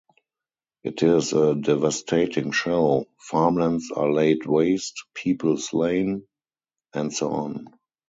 [0.83, 6.25] It is a devastating show: farmlands are laid waste, people slain,
[6.91, 7.67] and so on.